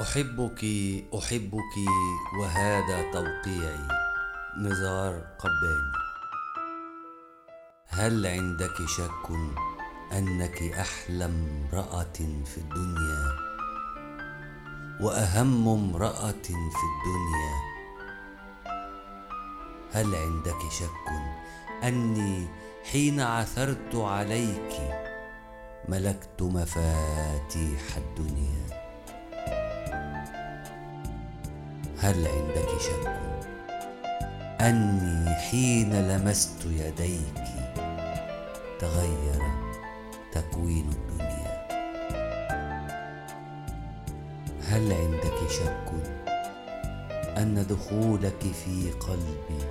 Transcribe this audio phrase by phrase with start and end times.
[0.00, 0.64] أحبك
[1.18, 1.74] أحبك
[2.40, 3.88] وهذا توقيعي.
[4.58, 5.92] نزار قباني.
[7.86, 9.30] هل عندك شك
[10.12, 13.36] أنك أحلى امرأة في الدنيا؟
[15.00, 17.56] وأهم امرأة في الدنيا؟
[19.92, 21.08] هل عندك شك
[21.84, 22.48] أني
[22.92, 24.74] حين عثرت عليك
[25.88, 28.85] ملكت مفاتيح الدنيا؟
[32.00, 33.20] هل عندك شك؟
[34.60, 37.42] أني حين لمست يديك
[38.78, 39.42] تغير
[40.32, 41.66] تكوين الدنيا.
[44.68, 45.92] هل عندك شك
[47.38, 49.64] أن دخولك في قلبي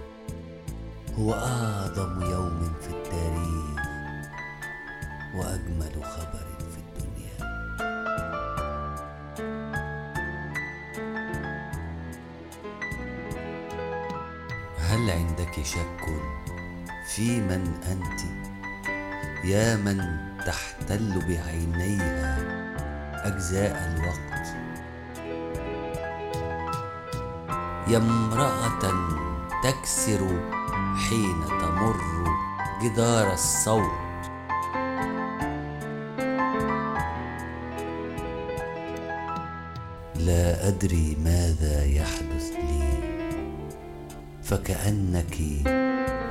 [1.19, 3.85] هو أعظم يوم في التاريخ
[5.35, 6.54] وأجمل خبر
[14.95, 16.05] هل عندك شك
[17.07, 18.21] في من أنت؟
[19.45, 22.37] يا من تحتل بعينيها
[23.27, 24.47] أجزاء الوقت.
[27.87, 28.93] يا امرأة
[29.63, 30.27] تكسر
[31.09, 32.01] حين تمر
[32.83, 33.91] جدار الصوت.
[40.15, 42.84] لا أدري ماذا يحدث لي.
[44.45, 45.37] فكأنك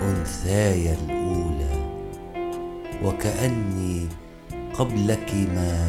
[0.02, 1.74] أنثاي الأولى
[3.04, 4.08] وكأني
[4.74, 5.88] قبلك ما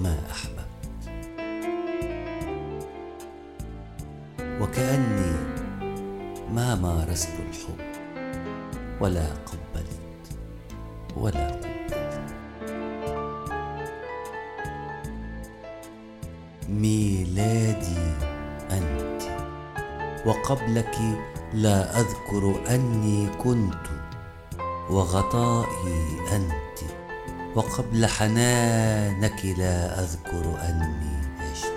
[0.00, 0.62] ما أحببت.
[4.60, 5.32] وكأني
[6.54, 7.80] ما مارست الحب
[9.00, 10.36] ولا قبلت
[11.16, 11.72] ولا قبلت.
[16.68, 18.14] ميلادي
[18.70, 19.01] أنت.
[20.26, 20.98] وقبلك
[21.52, 23.86] لا أذكر أني كنت
[24.90, 26.90] وغطائي أنت
[27.54, 31.72] وقبل حنانك لا أذكر أني عشت.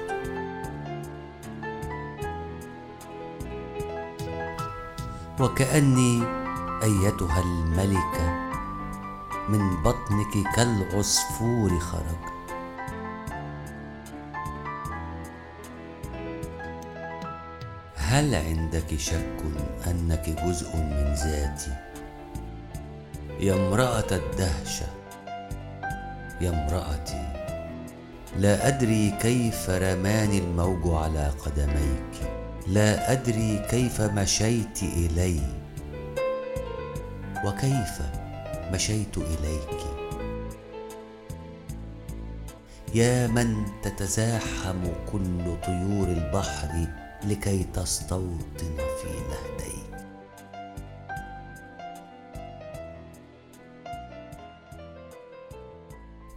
[5.40, 6.24] وكأني
[6.84, 8.46] أيتها الملكة
[9.50, 12.35] من بطنك كالعصفور خرجت.
[18.08, 19.42] هل عندك شك
[19.88, 21.72] أنك جزء من ذاتي؟
[23.40, 24.86] يا امرأة الدهشة
[26.42, 27.28] يا امرأتي
[28.38, 32.32] لا أدري كيف رماني الموج على قدميك
[32.68, 35.40] لا أدري كيف مشيت إلي
[37.46, 38.02] وكيف
[38.74, 39.82] مشيت إليك؟
[42.96, 46.88] يا من تتزاحم كل طيور البحر
[47.26, 50.06] لكي تستوطن في نهديك.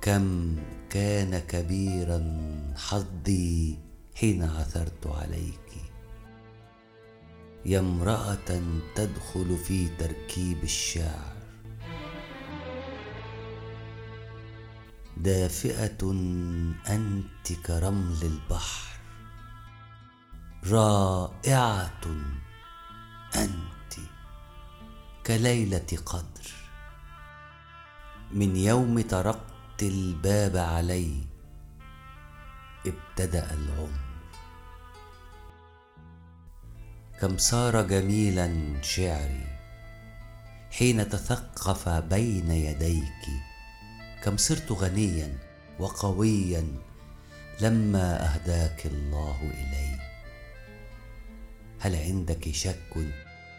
[0.02, 0.56] كم
[0.90, 2.20] كان كبيرا
[2.76, 3.78] حظي
[4.14, 5.68] حين عثرت عليك.
[7.66, 8.62] يا امرأة
[8.94, 11.36] تدخل في تركيب الشعر.
[15.16, 16.10] دافئة
[16.88, 18.87] أنت كرمل البحر.
[20.66, 22.00] رائعة
[23.36, 23.94] أنت
[25.26, 26.52] كليلة قدر.
[28.32, 31.26] من يوم طرقت الباب علي
[32.86, 34.08] ابتدأ العمر.
[37.20, 39.46] كم صار جميلا شعري
[40.70, 43.24] حين تثقف بين يديك.
[44.24, 45.38] كم صرت غنيا
[45.78, 46.66] وقويا
[47.60, 50.07] لما أهداك الله الي
[51.80, 52.96] هل عندك شك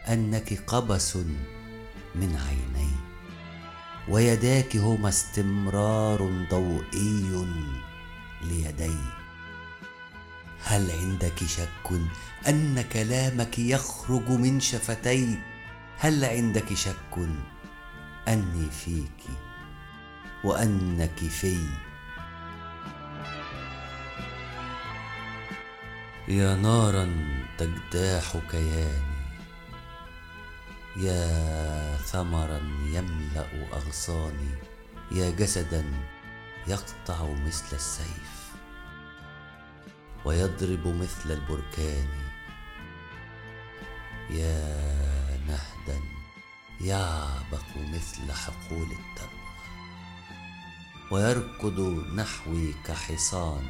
[0.08, 1.16] أنك قبس
[2.14, 2.90] من عيني؟
[4.08, 7.46] ويداك هما استمرار ضوئي
[8.42, 8.96] ليدي.
[10.64, 12.00] هل عندك شك
[12.48, 15.38] أن كلامك يخرج من شفتي؟
[15.98, 17.18] هل عندك شك
[18.28, 19.22] أني فيك
[20.44, 21.56] وأنك في؟
[26.28, 27.10] يا نارا
[27.60, 29.20] تجتاح كياني
[30.96, 34.54] يا ثمرا يملأ أغصاني
[35.12, 35.84] يا جسدا
[36.68, 38.50] يقطع مثل السيف.
[40.24, 42.08] ويضرب مثل البركان.
[44.30, 46.00] يا نهدا
[46.80, 49.40] يعبق مثل حقول التبغ
[51.10, 51.80] ويركض
[52.14, 53.68] نحوي كحصان.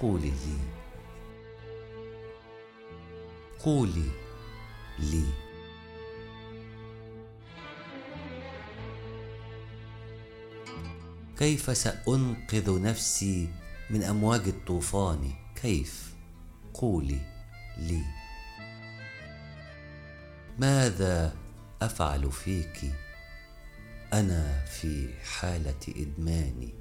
[0.00, 0.75] قولي لي
[3.66, 4.10] قولي
[4.98, 5.24] لي.
[11.38, 13.48] كيف سأنقذ نفسي
[13.90, 15.32] من أمواج الطوفان؟
[15.62, 16.14] كيف؟
[16.74, 17.20] قولي
[17.78, 18.02] لي.
[20.58, 21.36] ماذا
[21.82, 22.94] أفعل فيك؟
[24.12, 26.74] أنا في حالة ادماني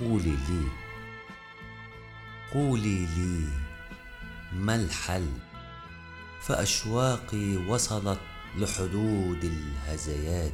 [0.00, 0.87] قولي لي.
[2.54, 3.48] قولي لي
[4.52, 5.28] ما الحل؟
[6.42, 8.18] فأشواقي وصلت
[8.56, 10.52] لحدود الهذيان.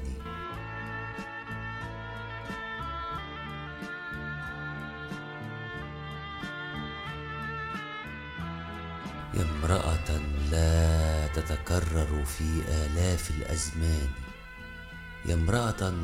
[9.34, 10.20] يا امرأة
[10.50, 14.08] لا تتكرر في آلاف الأزمان.
[15.26, 15.94] يا امرأة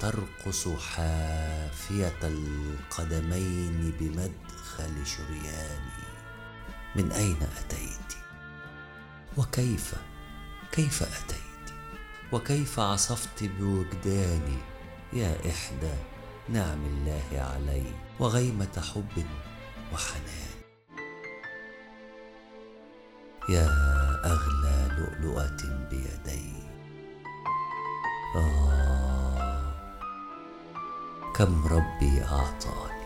[0.00, 3.92] ترقص حافية القدمين
[4.62, 6.02] بمدخل شرياني.
[6.96, 8.18] من أين أتيت؟
[9.36, 9.94] وكيف؟
[10.72, 11.74] كيف أتيت؟
[12.32, 14.58] وكيف عصفت بوجداني؟
[15.12, 15.94] يا إحدى
[16.48, 19.26] نعم الله علي وغيمة حب
[19.92, 20.52] وحنان.
[23.48, 23.68] يا
[24.24, 26.52] أغلى لؤلؤة بيدي.
[28.36, 29.72] آه
[31.34, 33.01] كم ربي أعطاني؟